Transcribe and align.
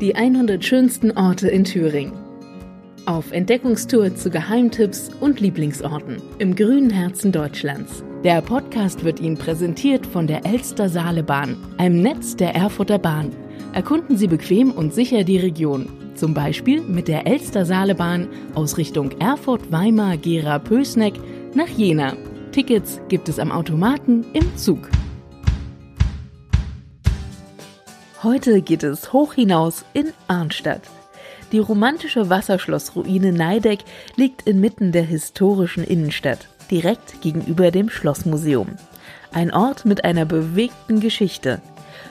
Die 0.00 0.14
100 0.14 0.64
schönsten 0.64 1.10
Orte 1.12 1.48
in 1.48 1.64
Thüringen. 1.64 2.12
Auf 3.06 3.32
Entdeckungstour 3.32 4.14
zu 4.14 4.30
Geheimtipps 4.30 5.10
und 5.20 5.40
Lieblingsorten 5.40 6.22
im 6.38 6.54
grünen 6.54 6.90
Herzen 6.90 7.32
Deutschlands. 7.32 8.04
Der 8.24 8.42
Podcast 8.42 9.04
wird 9.04 9.20
Ihnen 9.20 9.38
präsentiert 9.38 10.06
von 10.06 10.26
der 10.26 10.44
Elster 10.44 10.88
Saalebahn, 10.88 11.56
einem 11.78 12.02
Netz 12.02 12.36
der 12.36 12.54
Erfurter 12.54 12.98
Bahn. 12.98 13.30
Erkunden 13.72 14.16
Sie 14.16 14.26
bequem 14.26 14.70
und 14.70 14.92
sicher 14.92 15.24
die 15.24 15.38
Region. 15.38 15.88
Zum 16.14 16.34
Beispiel 16.34 16.82
mit 16.82 17.08
der 17.08 17.26
Elster 17.26 17.64
Saalebahn 17.64 18.28
aus 18.54 18.76
Richtung 18.76 19.12
Erfurt, 19.20 19.72
Weimar, 19.72 20.16
Gera, 20.16 20.58
Pösneck 20.58 21.14
nach 21.54 21.68
Jena. 21.68 22.14
Tickets 22.52 23.00
gibt 23.08 23.28
es 23.28 23.38
am 23.38 23.50
Automaten 23.50 24.26
im 24.32 24.56
Zug. 24.56 24.90
Heute 28.24 28.62
geht 28.62 28.82
es 28.82 29.12
hoch 29.12 29.34
hinaus 29.34 29.84
in 29.92 30.12
Arnstadt. 30.26 30.80
Die 31.52 31.60
romantische 31.60 32.28
Wasserschlossruine 32.28 33.32
Neideck 33.32 33.84
liegt 34.16 34.42
inmitten 34.42 34.90
der 34.90 35.04
historischen 35.04 35.84
Innenstadt, 35.84 36.48
direkt 36.68 37.20
gegenüber 37.20 37.70
dem 37.70 37.88
Schlossmuseum. 37.88 38.70
Ein 39.32 39.52
Ort 39.52 39.84
mit 39.84 40.04
einer 40.04 40.24
bewegten 40.24 40.98
Geschichte. 40.98 41.60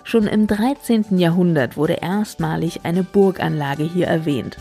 Schon 0.05 0.27
im 0.27 0.47
13. 0.47 1.17
Jahrhundert 1.17 1.75
wurde 1.75 1.97
erstmalig 2.01 2.85
eine 2.85 3.03
Burganlage 3.03 3.83
hier 3.83 4.07
erwähnt. 4.07 4.55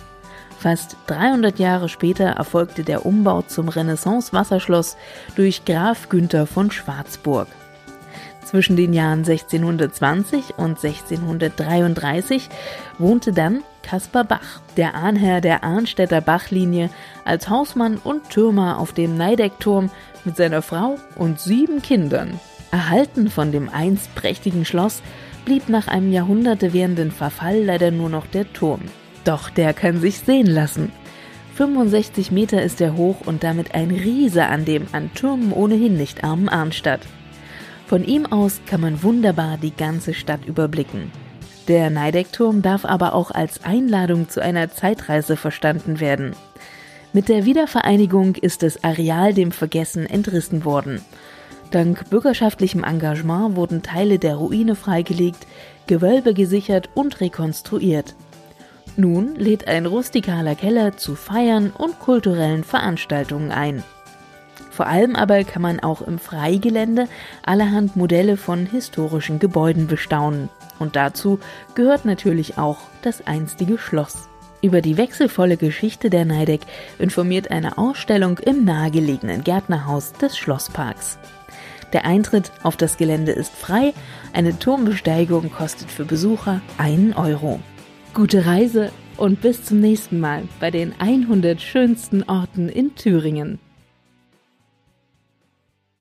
Fast 0.59 0.97
300 1.07 1.61
Jahre 1.61 1.89
später 1.89 2.25
erfolgte 2.25 2.83
der 2.83 3.07
Umbau 3.07 3.43
zum 3.43 3.69
Renaissance-Wasserschloss 3.69 4.97
durch 5.37 5.65
Graf 5.65 6.09
Günther 6.09 6.49
von 6.49 6.73
Schwarzburg. 6.73 7.47
Zwischen 8.47 8.77
den 8.77 8.93
Jahren 8.93 9.25
1620 9.25 10.57
und 10.57 10.83
1633 10.83 12.49
wohnte 12.97 13.33
dann 13.33 13.65
Caspar 13.83 14.23
Bach, 14.23 14.61
der 14.77 14.95
Ahnherr 14.95 15.41
der 15.41 15.65
Arnstädter 15.65 16.21
Bachlinie, 16.21 16.89
als 17.25 17.51
Hausmann 17.51 17.97
und 17.97 18.31
Türmer 18.31 18.79
auf 18.79 18.93
dem 18.93 19.17
Neideckturm 19.17 19.91
mit 20.25 20.37
seiner 20.37 20.63
Frau 20.63 20.97
und 21.17 21.41
sieben 21.41 21.83
Kindern. 21.83 22.39
Erhalten 22.71 23.31
von 23.31 23.51
dem 23.51 23.69
einst 23.69 24.15
prächtigen 24.15 24.65
Schloss 24.65 25.03
blieb 25.45 25.69
nach 25.69 25.89
einem 25.89 26.13
Jahrhunderte 26.13 26.73
währenden 26.73 27.11
Verfall 27.11 27.65
leider 27.65 27.91
nur 27.91 28.11
noch 28.11 28.29
der 28.29 28.53
Turm. 28.53 28.83
Doch 29.25 29.51
der 29.51 29.75
kann 29.75 30.01
sich 30.01 30.21
sehen 30.21 30.47
lassen. 30.47 30.93
65 31.57 32.31
Meter 32.31 32.63
ist 32.63 32.81
er 32.81 32.97
hoch 32.97 33.23
und 33.25 33.43
damit 33.43 33.75
ein 33.75 33.91
Riese 33.91 34.47
an 34.47 34.65
dem 34.65 34.87
an 34.93 35.13
Türmen 35.15 35.53
ohnehin 35.53 35.97
nicht 35.97 36.23
armen 36.23 36.49
Arnstadt. 36.49 37.01
Von 37.87 38.05
ihm 38.05 38.27
aus 38.27 38.61
kann 38.67 38.81
man 38.81 39.03
wunderbar 39.03 39.59
die 39.59 39.75
ganze 39.75 40.13
Stadt 40.13 40.45
überblicken. 40.45 41.13
Der 41.69 41.91
Neideckturm 41.91 42.63
darf 42.63 42.85
aber 42.85 43.15
auch 43.15 43.31
als 43.31 43.65
Einladung 43.65 44.29
zu 44.29 44.41
einer 44.41 44.71
Zeitreise 44.71 45.37
verstanden 45.37 46.01
werden. 46.01 46.35
Mit 47.13 47.29
der 47.29 47.45
Wiedervereinigung 47.45 48.35
ist 48.35 48.63
das 48.63 48.83
Areal 48.85 49.35
dem 49.35 49.53
Vergessen 49.53 50.07
entrissen 50.07 50.65
worden. 50.65 51.01
Dank 51.71 52.11
bürgerschaftlichem 52.11 52.85
Engagement 52.85 53.57
wurden 53.57 53.83
Teile 53.83 54.19
der 54.19 54.37
Ruine 54.37 54.75
freigelegt, 54.77 55.47
Gewölbe 55.87 56.35
gesichert 56.35 56.89
und 56.95 57.21
rekonstruiert. 57.21 58.15
Nun 58.97 59.35
lädt 59.37 59.69
ein 59.69 59.87
rustikaler 59.87 60.55
Keller 60.55 60.97
zu 60.97 61.15
Feiern 61.15 61.71
und 61.71 61.99
kulturellen 62.01 62.65
Veranstaltungen 62.65 63.53
ein. 63.53 63.83
Vor 64.77 64.89
allem 64.89 65.17
aber 65.17 65.43
kann 65.45 65.63
man 65.63 65.81
auch 65.81 66.03
im 66.03 66.19
Freigelände 66.19 67.09
allerhand 67.43 67.97
Modelle 67.97 68.37
von 68.37 68.67
historischen 68.67 69.39
Gebäuden 69.39 69.87
bestaunen. 69.87 70.51
Und 70.79 70.97
dazu 70.97 71.41
gehört 71.75 72.05
natürlich 72.05 72.59
auch 72.59 72.77
das 73.01 73.27
einstige 73.27 73.79
Schloss. 73.79 74.29
Über 74.61 74.83
die 74.83 74.99
wechselvolle 74.99 75.57
Geschichte 75.57 76.11
der 76.11 76.27
Neideck 76.27 76.61
informiert 76.99 77.51
eine 77.51 77.79
Ausstellung 77.79 78.39
im 78.39 78.67
nahegelegenen 78.67 79.45
Gärtnerhaus 79.45 80.13
des 80.13 80.37
Schlossparks. 80.37 81.19
Der 81.95 82.05
Eintritt 82.05 82.53
auf 82.63 82.77
das 82.77 82.99
Gelände 82.99 83.33
ist 83.33 83.55
frei, 83.55 83.95
eine 84.35 84.59
Turmbesteigung 84.59 85.51
kostet 85.51 85.91
für 85.91 86.05
Besucher 86.05 86.61
einen 86.77 87.15
Euro. 87.15 87.61
Gute 88.13 88.45
Reise 88.45 88.93
und 89.17 89.41
bis 89.41 89.65
zum 89.65 89.81
nächsten 89.81 90.21
Mal 90.21 90.43
bei 90.61 90.71
den 90.71 90.93
100 90.99 91.63
schönsten 91.63 92.25
Orten 92.25 92.69
in 92.69 92.95
Thüringen. 92.95 93.59